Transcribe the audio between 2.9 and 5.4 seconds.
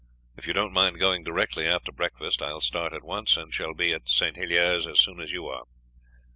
at once, and shall be at St. Helier's as soon as